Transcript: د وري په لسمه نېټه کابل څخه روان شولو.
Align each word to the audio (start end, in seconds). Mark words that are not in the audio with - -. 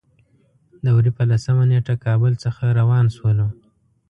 د 0.83 0.85
وري 0.95 1.11
په 1.17 1.23
لسمه 1.31 1.63
نېټه 1.71 1.95
کابل 2.05 2.33
څخه 2.43 2.63
روان 2.79 3.05
شولو. 3.15 3.47